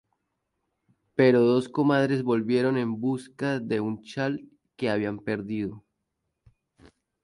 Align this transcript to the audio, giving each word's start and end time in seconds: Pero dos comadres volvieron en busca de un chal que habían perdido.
Pero 1.13 1.41
dos 1.43 1.69
comadres 1.69 2.23
volvieron 2.23 2.75
en 2.79 2.99
busca 2.99 3.59
de 3.59 3.81
un 3.81 4.01
chal 4.01 4.49
que 4.75 4.89
habían 4.89 5.19
perdido. 5.19 5.83